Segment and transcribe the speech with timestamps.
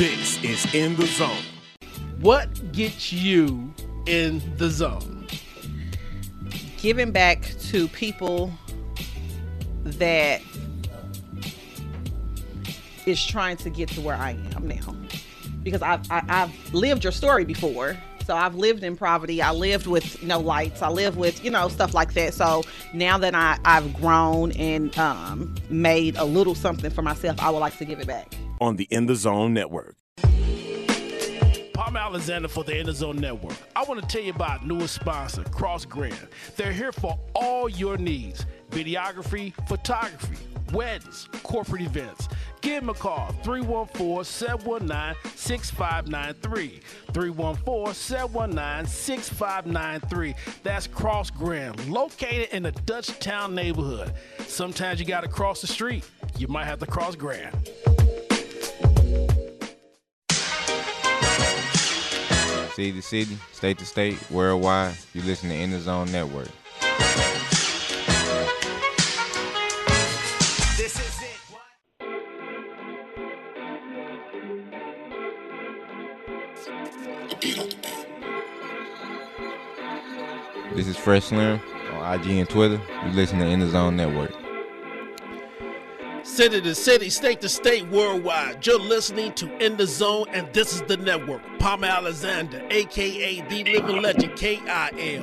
[0.00, 1.44] This is In the Zone.
[2.22, 3.70] What gets you
[4.06, 5.26] in the zone?
[6.78, 8.50] Giving back to people
[9.84, 10.40] that
[13.04, 14.96] is trying to get to where I am now.
[15.62, 17.94] Because I've, I, I've lived your story before.
[18.24, 19.42] So I've lived in poverty.
[19.42, 20.80] I lived with no lights.
[20.80, 22.32] I live with, you know, stuff like that.
[22.32, 22.62] So
[22.94, 27.58] now that I, I've grown and um, made a little something for myself, I would
[27.58, 28.34] like to give it back.
[28.60, 29.96] On the In the Zone Network.
[30.22, 33.56] I'm Alexander for the In the Zone Network.
[33.74, 36.28] I want to tell you about newest sponsor, Cross Grand.
[36.56, 40.36] They're here for all your needs videography, photography,
[40.72, 42.28] weddings, corporate events.
[42.60, 46.80] Give them a call 314 719 6593.
[47.14, 50.34] 314 719 6593.
[50.62, 54.12] That's Cross Grand, located in the Dutchtown neighborhood.
[54.46, 56.04] Sometimes you got to cross the street,
[56.36, 57.56] you might have to cross Grand.
[62.74, 66.48] City to city, state to state, worldwide, you listen to In the Zone Network.
[70.76, 71.40] This is it.
[80.76, 81.60] This is Fresh Slim
[81.92, 82.80] on IG and Twitter.
[83.04, 84.39] You listen to In the Zone Network.
[86.40, 88.66] City to city, state to state, worldwide.
[88.66, 91.42] You're listening to In the Zone, and this is the network.
[91.58, 95.20] Palmer Alexander, aka the living legend, KIL.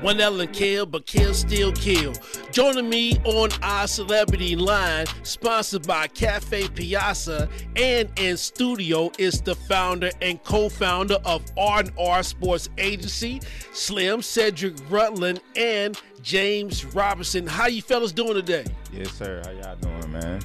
[0.00, 2.14] One L and kill, but kill still kill.
[2.52, 9.56] Joining me on our celebrity line, sponsored by Cafe Piazza, and in studio is the
[9.56, 13.40] founder and co-founder of R&R Sports Agency,
[13.72, 17.46] Slim Cedric Rutlin, and James Robinson.
[17.46, 18.64] How you fellas doing today?
[18.92, 19.42] Yes, sir.
[19.44, 20.40] How y'all doing, man?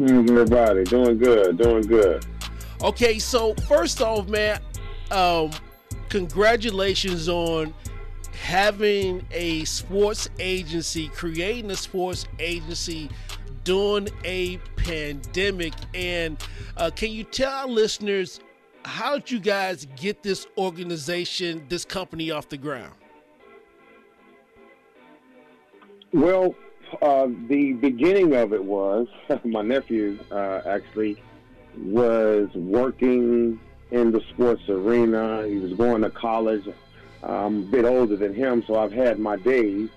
[0.00, 2.24] Everybody doing good, doing good.
[2.82, 4.58] Okay, so first off, man,
[5.10, 5.50] um,
[6.08, 7.74] congratulations on
[8.32, 13.10] having a sports agency, creating a sports agency
[13.64, 15.74] during a pandemic.
[15.94, 16.42] And
[16.76, 18.40] uh, can you tell our listeners
[18.84, 22.94] how did you guys get this organization, this company off the ground?
[26.12, 26.54] Well,
[27.00, 29.06] uh, the beginning of it was
[29.44, 31.22] my nephew uh, actually
[31.76, 33.60] was working
[33.90, 35.46] in the sports arena.
[35.46, 36.68] He was going to college.
[37.22, 39.90] I'm a bit older than him, so I've had my days.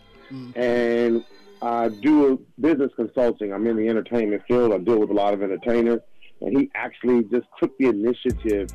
[0.55, 1.23] And
[1.61, 3.53] I do business consulting.
[3.53, 4.73] I'm in the entertainment field.
[4.73, 6.01] I deal with a lot of entertainers.
[6.41, 8.69] And he actually just took the initiative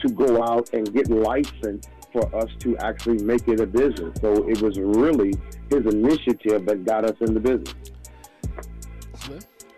[0.00, 4.16] to go out and get licensed for us to actually make it a business.
[4.20, 5.34] So it was really
[5.68, 7.74] his initiative that got us in the business.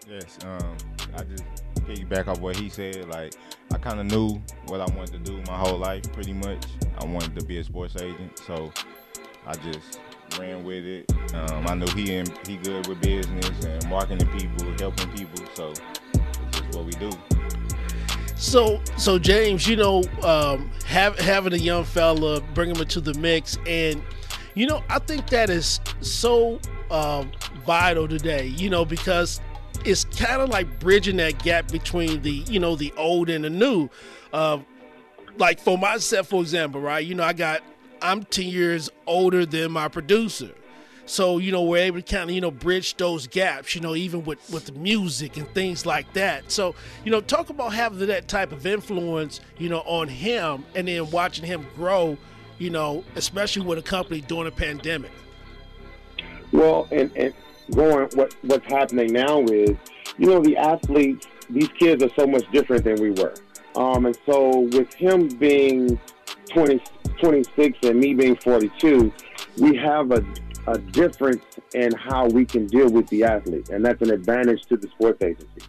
[0.09, 0.39] Yes.
[0.45, 0.77] Um,
[1.17, 1.45] I just
[1.77, 3.09] piggyback off what he said.
[3.09, 3.35] Like,
[3.73, 6.65] I kind of knew what I wanted to do my whole life, pretty much.
[6.99, 8.71] I wanted to be a sports agent, so
[9.47, 10.01] I just
[10.39, 11.11] ran with it.
[11.35, 15.45] Um, I knew he and he good with business and marketing people, helping people.
[15.55, 17.11] So it's just what we do.
[18.37, 23.15] So, so James, you know, um, have, having a young fella, bring him into the
[23.15, 24.03] mix, and
[24.55, 26.61] you know, I think that is so
[26.91, 27.31] um,
[27.65, 28.47] vital today.
[28.47, 29.41] You know, because
[29.85, 33.51] it's kind of like bridging that gap between the, you know, the old and the
[33.51, 33.89] new.
[34.33, 34.59] Uh,
[35.39, 37.05] like for myself, for example, right?
[37.05, 37.63] You know, I got,
[38.03, 40.53] I'm ten years older than my producer.
[41.07, 43.95] So, you know, we're able to kind of, you know, bridge those gaps, you know,
[43.95, 46.51] even with, with the music and things like that.
[46.51, 46.75] So,
[47.05, 51.09] you know, talk about having that type of influence, you know, on him and then
[51.11, 52.19] watching him grow,
[52.59, 55.13] you know, especially with a company during a pandemic.
[56.51, 57.33] Well, and, and
[57.73, 59.77] going what what's happening now is,
[60.19, 63.35] you know, the athletes, these kids are so much different than we were.
[63.77, 66.01] Um, and so with him being
[66.51, 66.81] 20,
[67.21, 69.13] 26 and me being 42,
[69.59, 70.25] we have a,
[70.67, 71.45] a difference
[71.75, 75.23] in how we can deal with the athlete, and that's an advantage to the sports
[75.23, 75.63] agency.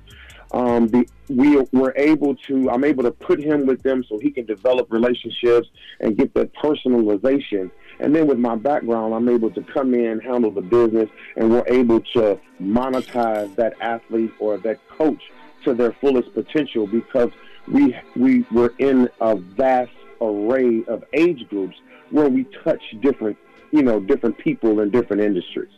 [0.52, 4.32] Um, the, we were able to, I'm able to put him with them so he
[4.32, 5.67] can develop relationships
[5.99, 7.70] and get that personalization.
[7.99, 11.67] And then with my background, I'm able to come in, handle the business, and we're
[11.67, 15.22] able to monetize that athlete or that coach
[15.66, 17.32] to their fullest potential because
[17.67, 19.91] we we were in a vast
[20.22, 21.76] array of age groups
[22.09, 23.38] where we touch different,
[23.72, 25.72] you know, different people in different industries.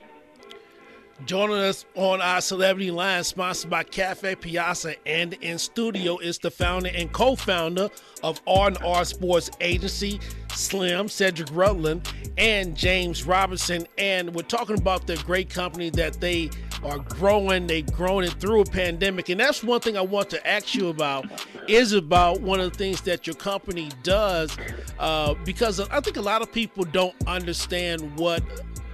[1.25, 6.49] Joining us on our celebrity line, sponsored by Cafe Piazza, and in studio is the
[6.49, 7.89] founder and co-founder
[8.23, 10.21] of R&R Sports Agency,
[10.59, 12.05] Slim, Cedric Rutlin,
[12.37, 13.87] and James Robinson.
[13.97, 16.49] And we're talking about the great company that they
[16.83, 17.67] are growing.
[17.67, 19.29] They've grown it through a pandemic.
[19.29, 21.25] And that's one thing I want to ask you about
[21.67, 24.57] is about one of the things that your company does.
[24.97, 28.43] Uh, because I think a lot of people don't understand what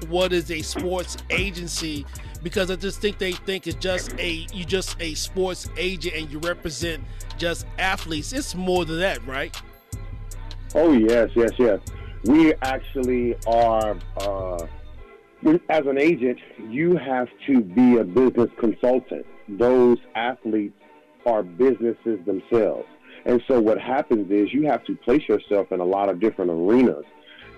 [0.09, 2.05] what is a sports agency
[2.43, 6.31] because I just think they think it's just a you just a sports agent and
[6.31, 7.03] you represent
[7.37, 8.33] just athletes.
[8.33, 9.59] It's more than that, right?
[10.73, 11.79] Oh yes, yes, yes.
[12.23, 13.97] We actually are.
[14.17, 14.65] Uh,
[15.69, 16.39] as an agent,
[16.69, 19.25] you have to be a business consultant.
[19.47, 20.79] Those athletes
[21.25, 22.87] are businesses themselves.
[23.25, 26.51] And so what happens is you have to place yourself in a lot of different
[26.51, 27.05] arenas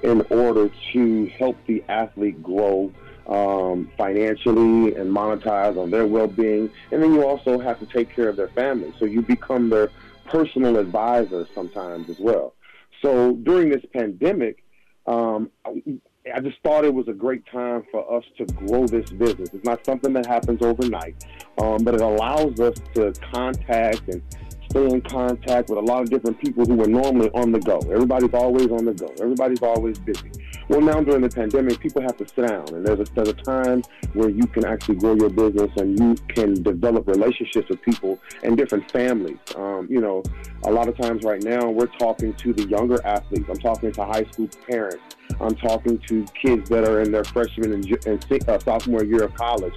[0.03, 2.91] in order to help the athlete grow
[3.27, 6.69] um, financially and monetize on their well-being.
[6.91, 8.93] And then you also have to take care of their family.
[8.99, 9.89] So you become their
[10.25, 12.53] personal advisor sometimes as well.
[13.01, 14.63] So during this pandemic,
[15.05, 15.49] um,
[16.33, 19.49] I just thought it was a great time for us to grow this business.
[19.53, 21.25] It's not something that happens overnight,
[21.61, 24.21] um, but it allows us to contact and
[24.77, 27.79] stay in contact with a lot of different people who are normally on the go.
[27.91, 29.07] Everybody's always on the go.
[29.19, 30.31] Everybody's always busy.
[30.69, 33.33] Well, now during the pandemic, people have to sit down, and there's a, there's a
[33.33, 33.83] time
[34.13, 38.57] where you can actually grow your business and you can develop relationships with people and
[38.57, 39.37] different families.
[39.55, 40.23] Um, you know,
[40.63, 43.45] a lot of times right now, we're talking to the younger athletes.
[43.49, 45.03] I'm talking to high school parents.
[45.39, 49.33] I'm talking to kids that are in their freshman and, and uh, sophomore year of
[49.35, 49.73] college,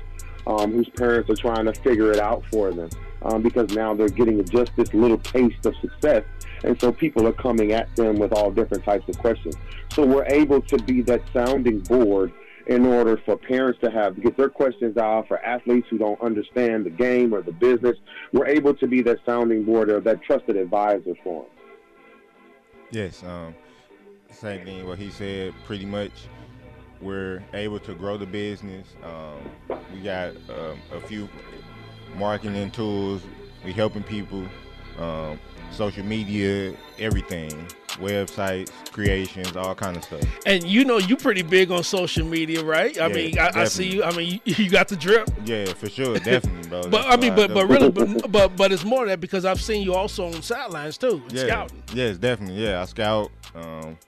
[0.46, 2.90] um, whose parents are trying to figure it out for them
[3.22, 6.24] um, because now they're getting just this little taste of success.
[6.64, 9.56] And so people are coming at them with all different types of questions.
[9.92, 12.32] So we're able to be that sounding board
[12.66, 16.84] in order for parents to have get their questions out for athletes who don't understand
[16.84, 17.96] the game or the business.
[18.32, 21.52] We're able to be that sounding board or that trusted advisor for them.
[22.90, 23.54] Yes, um,
[24.30, 24.86] same thing.
[24.86, 26.12] What he said, pretty much.
[27.00, 28.86] We're able to grow the business.
[29.02, 31.30] Um, we got um, a few
[32.16, 33.22] marketing tools.
[33.64, 34.46] We helping people,
[34.98, 35.38] um,
[35.70, 37.66] social media, everything,
[37.96, 40.22] websites, creations, all kind of stuff.
[40.46, 42.98] And you know, you pretty big on social media, right?
[42.98, 44.02] I Yeah, mean, I, I see you.
[44.04, 45.28] I mean, you, you got the drip.
[45.44, 46.82] Yeah, for sure, definitely, bro.
[46.88, 47.54] But That's I mean, but do.
[47.54, 50.96] but really, but, but but it's more that because I've seen you also on sidelines
[50.98, 51.82] too, yeah, scouting.
[51.92, 52.80] yes, definitely, yeah.
[52.80, 53.98] I scout, um,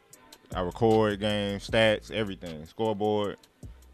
[0.55, 3.37] I record games, stats, everything, scoreboard.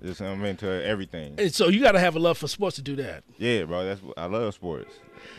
[0.03, 1.35] Just I'm into everything.
[1.39, 3.25] And so you got to have a love for sports to do that.
[3.37, 3.85] Yeah, bro.
[3.85, 4.95] That's what I love sports.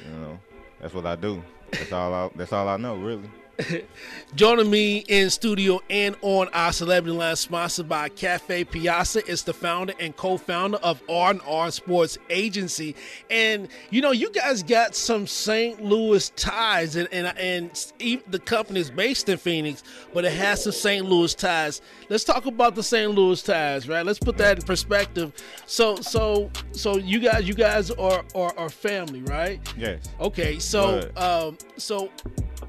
[0.05, 0.39] You know,
[0.81, 1.41] that's what I do.
[1.71, 2.29] That's all I.
[2.35, 3.29] That's all I know, really.
[4.35, 9.53] Joining me in studio and on our celebrity line, sponsored by Cafe Piazza, is the
[9.53, 12.95] founder and co-founder of R&R Sports Agency.
[13.29, 15.81] And you know, you guys got some St.
[15.83, 19.83] Louis ties, and and and the company is based in Phoenix,
[20.13, 21.05] but it has some St.
[21.05, 21.81] Louis ties.
[22.07, 23.11] Let's talk about the St.
[23.11, 24.05] Louis ties, right?
[24.05, 25.33] Let's put that in perspective.
[25.65, 29.59] So so so you guys you guys are are, are family, right?
[29.77, 30.03] Yes.
[30.19, 32.09] Okay, so um, so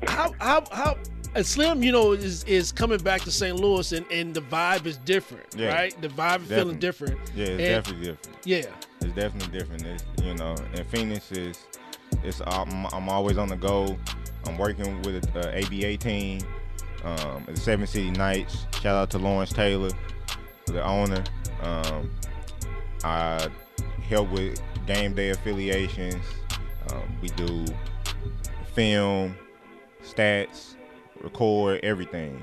[0.07, 0.97] how how how
[1.35, 3.55] and Slim, you know, is is coming back to St.
[3.59, 5.73] Louis, and, and the vibe is different, Yeah.
[5.75, 6.03] right?
[6.03, 7.19] The vibe is feeling different.
[7.37, 8.39] Yeah, it's And- definitely different.
[8.45, 8.67] Yeah,
[9.01, 9.87] It's definitely different.
[9.87, 11.59] It's, you know, and Phoenix is,
[12.25, 13.97] it's I'm, I'm always on the go.
[14.47, 16.41] I'm working with the ABA team,
[17.05, 18.67] um, the Seven City Knights.
[18.81, 19.91] Shout out to Lawrence Taylor,
[20.67, 21.23] the owner.
[21.63, 22.11] Um,
[23.05, 23.49] I
[24.09, 26.25] help with game day affiliations.
[26.91, 27.67] Um, we do
[28.75, 29.37] film,
[30.15, 30.77] stats,
[31.23, 32.43] record everything,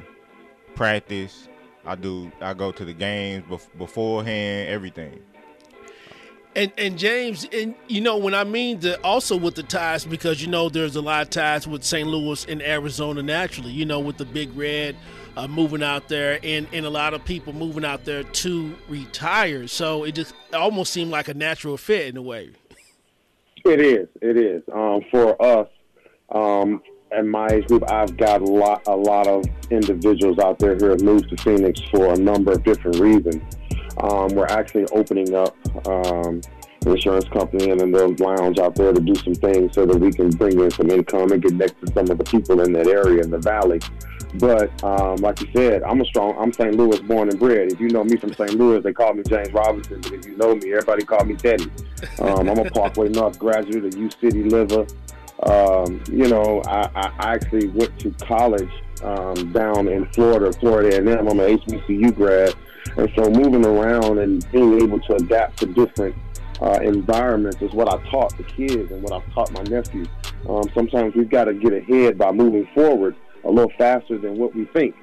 [0.75, 1.47] practice.
[1.85, 2.31] I do.
[2.41, 4.69] I go to the games bef- beforehand.
[4.69, 5.19] Everything.
[6.55, 10.41] and and James, and you know when I mean the also with the ties because
[10.41, 12.07] you know there's a lot of ties with St.
[12.07, 13.71] Louis and Arizona naturally.
[13.71, 14.95] You know with the Big Red
[15.37, 19.67] uh, moving out there, and and a lot of people moving out there to retire.
[19.67, 22.51] So it just almost seemed like a natural fit in a way.
[23.63, 24.07] It is.
[24.21, 24.63] It is.
[24.73, 25.67] Um, for us,
[26.31, 26.81] um,
[27.17, 30.89] and my age group, I've got a lot, a lot of individuals out there who
[30.89, 33.41] have moved to Phoenix for a number of different reasons.
[33.97, 35.55] Um, we're actually opening up
[35.87, 36.41] um,
[36.85, 39.97] an insurance company and then the lounge out there to do some things so that
[39.97, 42.71] we can bring in some income and get next to some of the people in
[42.73, 43.79] that area in the valley.
[44.35, 46.35] But um, like you said, I'm a strong.
[46.37, 46.75] I'm St.
[46.75, 47.71] Louis born and bred.
[47.71, 48.51] If you know me from St.
[48.51, 50.01] Louis, they call me James Robinson.
[50.01, 51.71] But if you know me, everybody call me Teddy.
[52.19, 54.85] Um, I'm a Parkway North graduate, a U City liver.
[55.43, 58.71] Um, you know, I, I actually went to college
[59.03, 61.27] um, down in Florida, Florida A&M.
[61.27, 62.55] I'm an HBCU grad,
[62.97, 66.15] and so moving around and being able to adapt to different
[66.61, 70.07] uh, environments is what I taught the kids and what I've taught my nephews.
[70.49, 74.55] Um, sometimes we've got to get ahead by moving forward a little faster than what
[74.55, 74.95] we think.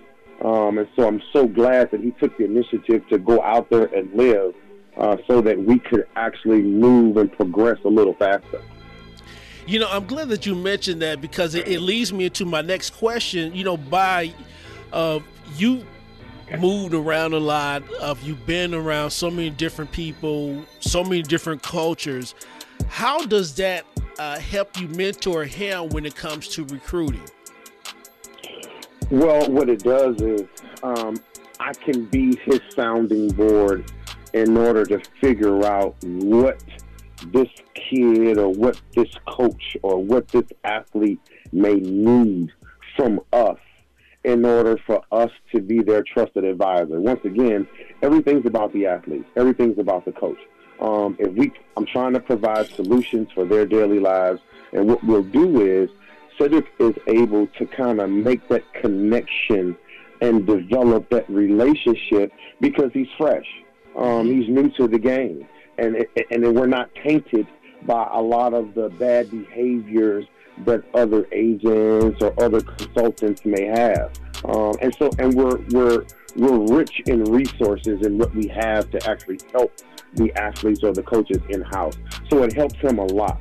[0.44, 3.86] Um, and so I'm so glad that he took the initiative to go out there
[3.86, 4.54] and live
[4.96, 8.62] uh, so that we could actually move and progress a little faster.
[9.66, 12.61] You know, I'm glad that you mentioned that because it, it leads me into my
[12.61, 13.54] next question.
[13.54, 14.33] You know, by
[14.92, 15.21] uh,
[15.56, 15.87] you
[16.59, 21.62] moved around a lot, of you've been around so many different people, so many different
[21.62, 22.35] cultures.
[22.88, 23.87] How does that
[24.18, 27.25] uh, help you mentor him when it comes to recruiting?
[29.11, 30.42] Well, what it does is
[30.83, 31.16] um,
[31.59, 33.90] I can be his sounding board
[34.33, 36.62] in order to figure out what
[37.28, 37.49] this
[37.88, 41.20] kid or what this coach or what this athlete
[41.52, 42.52] may need
[42.96, 43.58] from us
[44.24, 47.00] in order for us to be their trusted advisor.
[47.00, 47.68] Once again,
[48.02, 49.24] everything's about the athlete.
[49.36, 50.38] Everything's about the coach.
[50.80, 54.40] Um, if we, I'm trying to provide solutions for their daily lives,
[54.72, 55.90] and what we'll do is
[56.38, 59.76] Cedric is able to kind of make that connection
[60.20, 63.46] and develop that relationship because he's fresh.
[63.96, 65.46] Um, he's new to the game,
[65.78, 67.46] and and we're not tainted
[67.86, 70.26] by a lot of the bad behaviors
[70.64, 74.12] that other agents or other consultants may have.
[74.44, 76.04] Um, and so, and we're we're
[76.36, 79.72] we're rich in resources and what we have to actually help
[80.14, 81.94] the athletes or the coaches in house.
[82.30, 83.40] So it helps them a lot.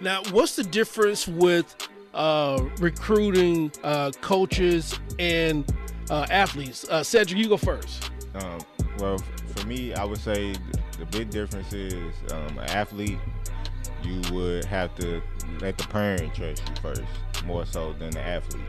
[0.00, 1.74] Now, what's the difference with
[2.12, 5.64] uh, recruiting uh, coaches and
[6.10, 6.86] uh, athletes?
[6.88, 8.10] Uh, Cedric, you go first.
[8.34, 8.58] Um,
[8.98, 9.18] well,
[9.54, 10.54] for me, I would say
[10.98, 13.18] the big difference is um, an athlete,
[14.02, 15.22] you would have to
[15.60, 18.62] let the parent trust you first, more so than the athlete.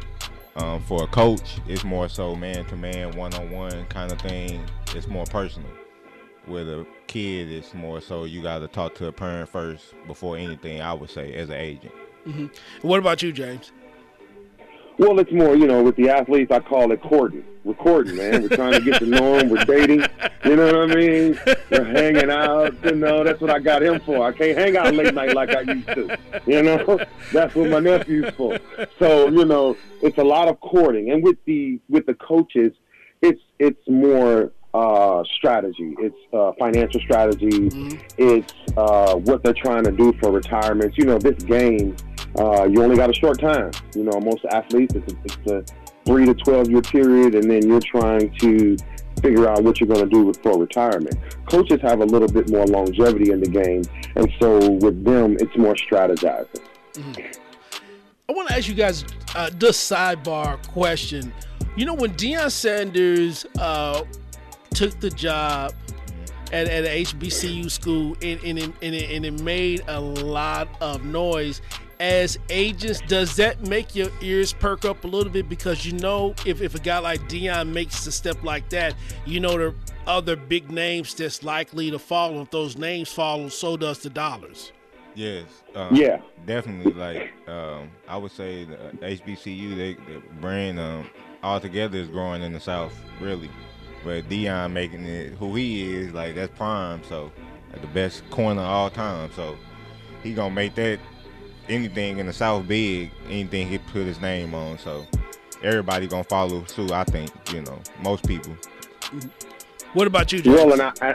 [0.55, 4.19] Um, for a coach, it's more so man to man, one on one kind of
[4.21, 4.63] thing.
[4.95, 5.69] It's more personal.
[6.47, 10.37] With a kid, it's more so you got to talk to a parent first before
[10.37, 10.81] anything.
[10.81, 11.93] I would say as an agent.
[12.25, 12.87] Mm-hmm.
[12.87, 13.71] What about you, James?
[14.97, 17.43] Well, it's more, you know, with the athletes, I call it courting.
[17.63, 18.41] We're courting, man.
[18.41, 19.49] We're trying to get to know them.
[19.49, 20.05] We're dating.
[20.43, 21.39] You know what I mean?
[21.69, 22.73] We're hanging out.
[22.83, 24.25] You know, that's what I got him for.
[24.25, 26.17] I can't hang out late night like I used to.
[26.47, 26.99] You know,
[27.33, 28.57] that's what my nephew's for.
[28.97, 31.11] So, you know, it's a lot of courting.
[31.11, 32.73] And with the with the coaches,
[33.21, 35.95] it's it's more uh, strategy.
[35.99, 37.49] It's uh, financial strategy.
[37.49, 37.97] Mm-hmm.
[38.17, 40.97] It's uh, what they're trying to do for retirements.
[40.97, 41.95] You know, this game,
[42.37, 43.71] uh, you only got a short time.
[43.95, 47.67] You know, most athletes, it's a, it's a three to 12 year period, and then
[47.67, 48.77] you're trying to
[49.21, 51.15] figure out what you're going to do with, for retirement.
[51.47, 53.81] Coaches have a little bit more longevity in the game,
[54.15, 56.61] and so with them, it's more strategizing.
[56.93, 57.41] Mm-hmm.
[58.29, 59.05] I want to ask you guys
[59.35, 61.33] uh, this sidebar question.
[61.75, 64.03] You know, when Deion Sanders uh,
[64.77, 65.73] took the job
[66.51, 70.67] at, at an HBCU school and, and, and, and, it, and it made a lot
[70.81, 71.61] of noise.
[71.99, 75.49] As agents, does that make your ears perk up a little bit?
[75.49, 78.93] Because you know, if, if a guy like Deion makes a step like that,
[79.25, 79.73] you know, the
[80.05, 82.43] other big names that's likely to follow.
[82.43, 84.73] If those names follow, so does the dollars.
[85.15, 85.45] Yes.
[85.73, 86.21] Um, yeah.
[86.45, 86.93] Definitely.
[86.93, 91.09] Like um, I would say, the HBCU, they, the brand um,
[91.41, 92.93] altogether is growing in the South.
[93.19, 93.49] Really.
[94.07, 97.03] But Deion making it who he is, like that's prime.
[97.03, 97.29] So
[97.73, 99.29] like the best corner of all time.
[99.35, 99.57] So
[100.23, 100.99] he gonna make that
[101.67, 104.77] anything in the South big, anything he put his name on.
[104.77, 105.05] So
[105.61, 106.93] everybody gonna follow suit.
[106.93, 108.55] I think you know most people.
[109.91, 110.55] What about you, James?
[110.55, 111.13] Well, and I, I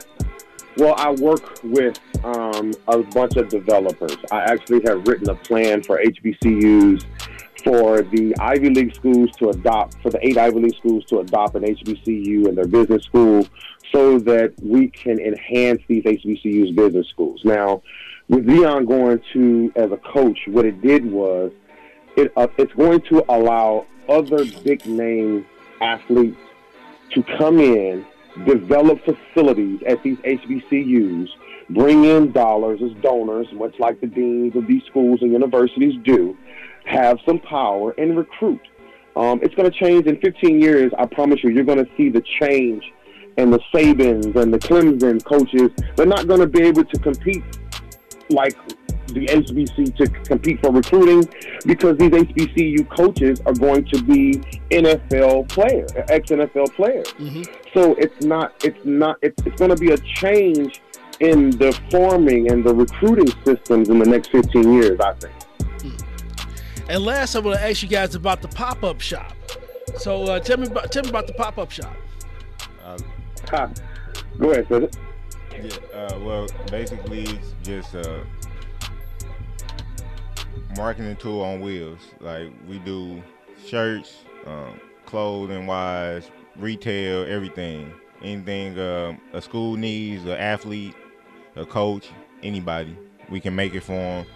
[0.76, 4.18] well, I work with um, a bunch of developers.
[4.30, 7.06] I actually have written a plan for HBCUs
[7.64, 11.54] for the Ivy League schools to adopt, for the eight Ivy League schools to adopt
[11.54, 13.46] an HBCU in their business school
[13.92, 17.42] so that we can enhance these HBCUs business schools.
[17.44, 17.82] Now,
[18.28, 21.52] with Deion going to as a coach, what it did was
[22.16, 25.46] it uh, it's going to allow other big name
[25.80, 26.38] athletes
[27.10, 28.04] to come in,
[28.46, 31.28] develop facilities at these HBCUs,
[31.70, 36.36] bring in dollars as donors, much like the deans of these schools and universities do,
[36.84, 38.60] have some power and recruit.
[39.16, 40.92] Um, it's going to change in 15 years.
[40.98, 42.82] I promise you, you're going to see the change
[43.36, 45.70] and the Sabans and the Clemson coaches.
[45.96, 47.44] They're not going to be able to compete
[48.30, 48.56] like
[49.08, 51.28] the HBC to compete for recruiting
[51.66, 54.34] because these HBCU coaches are going to be
[54.70, 57.08] NFL players, ex NFL players.
[57.08, 57.42] Mm-hmm.
[57.74, 60.80] So it's not, it's not, it's, it's going to be a change
[61.20, 65.32] in the forming and the recruiting systems in the next 15 years, I think.
[66.92, 69.32] And last, I want to ask you guys about the pop up shop.
[69.96, 71.96] So uh, tell me about tell me about the pop up shop.
[72.84, 72.98] Uh,
[74.38, 74.90] Go ahead, sir.
[75.52, 78.26] Yeah, uh, well, basically, it's just a
[80.76, 82.00] marketing tool on wheels.
[82.20, 83.22] Like we do
[83.66, 87.90] shirts, um, clothing wise, retail, everything.
[88.20, 90.94] Anything um, a school needs, an athlete,
[91.56, 92.10] a coach,
[92.42, 92.94] anybody,
[93.30, 94.26] we can make it for them.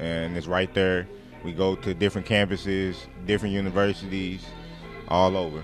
[0.00, 1.06] And it's right there.
[1.44, 2.96] We go to different campuses,
[3.26, 4.44] different universities,
[5.08, 5.62] all over.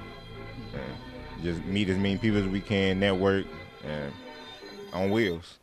[0.74, 3.46] And just meet as many people as we can, network,
[3.84, 4.12] and
[4.92, 5.58] on wheels.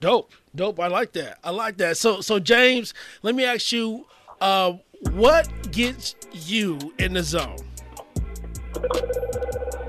[0.00, 0.78] Dope, dope.
[0.78, 1.38] I like that.
[1.42, 1.96] I like that.
[1.96, 4.04] So, so James, let me ask you,
[4.40, 4.74] uh,
[5.12, 7.56] what gets you in the zone?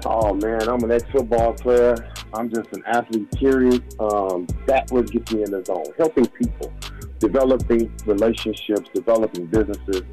[0.05, 1.95] Oh man, I'm an ex-football player.
[2.33, 3.83] I'm just an athlete, period.
[3.99, 5.85] Um, that what gets me in the zone.
[5.97, 6.71] Helping people,
[7.19, 10.03] developing relationships, developing businesses,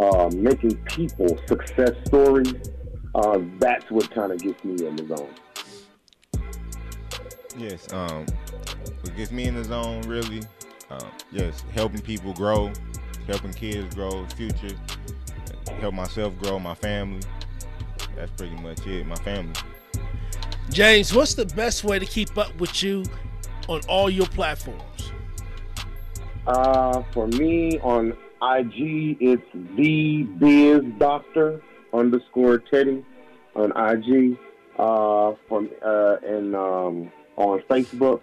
[0.00, 2.54] uh, making people success stories.
[3.14, 5.34] Uh, that's what kind of gets me in the zone.
[7.56, 8.26] Yes, um,
[9.00, 10.42] what gets me in the zone really,
[10.90, 12.70] um, yes, helping people grow,
[13.26, 14.76] helping kids grow, future,
[15.80, 17.22] help myself grow, my family.
[18.14, 19.54] That's pretty much it, my family.
[20.70, 23.04] James, what's the best way to keep up with you
[23.68, 24.82] on all your platforms?
[26.46, 29.42] Uh, for me on IG, it's
[29.76, 31.60] the Biz Doctor
[31.92, 33.04] underscore Teddy
[33.54, 34.38] on IG.
[34.78, 38.20] Uh, from uh, and um, on Facebook,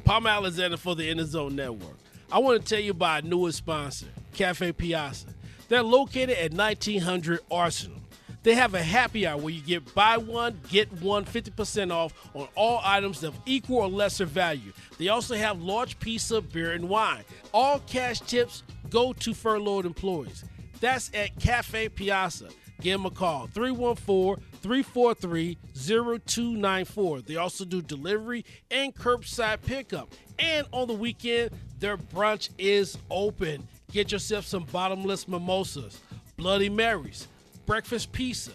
[0.05, 1.97] Palm Alexander for the In the Zone Network.
[2.31, 5.27] I want to tell you about our newest sponsor, Cafe Piazza.
[5.69, 7.99] They're located at 1900 Arsenal.
[8.43, 12.47] They have a happy hour where you get buy one, get one 50% off on
[12.55, 14.71] all items of equal or lesser value.
[14.97, 17.23] They also have large pizza, beer, and wine.
[17.53, 20.45] All cash tips go to furloughed employees.
[20.79, 22.49] That's at Cafe Piazza.
[22.79, 27.21] Give them a call 314 343 0294.
[27.21, 30.13] They also do delivery and curbside pickup.
[30.37, 33.67] And on the weekend, their brunch is open.
[33.91, 35.99] Get yourself some bottomless mimosas,
[36.35, 37.27] Bloody Marys,
[37.67, 38.51] breakfast pizza,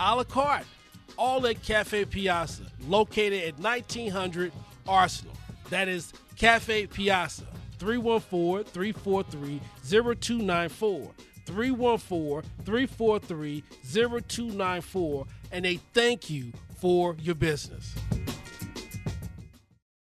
[0.00, 0.64] a la carte,
[1.18, 4.52] all at Cafe Piazza, located at 1900
[4.88, 5.34] Arsenal.
[5.68, 7.46] That is Cafe Piazza,
[7.78, 11.10] 314 343 0294.
[11.46, 15.26] 314 343 0294.
[15.52, 17.94] And they thank you for your business.